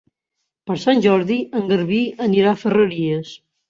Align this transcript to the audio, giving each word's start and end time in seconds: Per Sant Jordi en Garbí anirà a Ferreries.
Per 0.71 0.77
Sant 0.85 1.03
Jordi 1.07 1.39
en 1.61 1.71
Garbí 1.75 2.03
anirà 2.31 2.53
a 2.57 2.63
Ferreries. 2.67 3.41